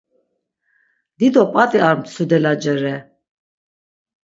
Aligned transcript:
Dido 1.17 1.43
p̌at̆i 1.53 1.79
ar 1.87 1.95
mtsudelace 1.99 2.73
re. 2.81 2.95